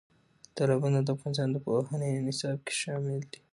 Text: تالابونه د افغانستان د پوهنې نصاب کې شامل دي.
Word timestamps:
تالابونه 0.55 0.99
د 1.01 1.07
افغانستان 1.15 1.49
د 1.51 1.57
پوهنې 1.65 2.09
نصاب 2.27 2.57
کې 2.67 2.73
شامل 2.81 3.19
دي. 3.31 3.39